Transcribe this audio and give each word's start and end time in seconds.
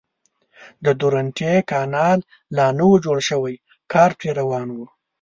د 0.83 0.85
درونټې 0.99 1.53
کانال 1.71 2.19
لا 2.57 2.67
نه 2.77 2.85
و 2.91 2.93
جوړ 3.05 3.17
شوی 3.29 3.55
کار 3.93 4.11
پرې 4.19 4.31
روان 4.39 4.67
و. 4.71 4.77